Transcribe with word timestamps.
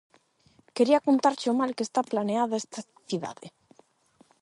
Quería 0.75 1.05
contarche 1.07 1.47
o 1.53 1.57
mal 1.59 1.71
que 1.77 1.85
está 1.87 2.01
planeada 2.11 2.59
esta 2.63 2.79
cidade. 3.09 3.47